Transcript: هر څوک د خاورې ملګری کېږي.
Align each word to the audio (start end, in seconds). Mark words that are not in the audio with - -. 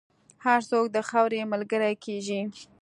هر 0.45 0.59
څوک 0.69 0.85
د 0.95 0.97
خاورې 1.09 1.49
ملګری 1.51 1.93
کېږي. 2.05 2.41